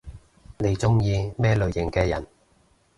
[0.57, 2.25] 你中意咩類型嘅人？